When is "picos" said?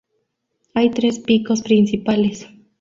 1.19-1.61